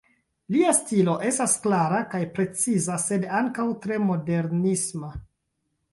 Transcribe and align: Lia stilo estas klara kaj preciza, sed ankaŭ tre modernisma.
Lia 0.53 0.71
stilo 0.77 1.13
estas 1.31 1.53
klara 1.65 1.99
kaj 2.13 2.21
preciza, 2.37 2.97
sed 3.07 3.29
ankaŭ 3.43 3.67
tre 3.85 4.03
modernisma. 4.07 5.13